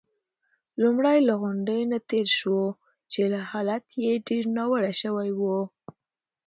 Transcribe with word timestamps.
لومړی 0.81 1.17
له 1.27 1.33
غونډ 1.41 1.67
نه 1.91 1.99
تېر 2.09 2.27
شوو، 2.37 2.65
چې 3.11 3.19
حالت 3.51 3.85
يې 4.03 4.13
ډېر 4.27 4.43
ناوړه 4.57 4.91
شوی 5.01 5.29
وو. 5.39 5.59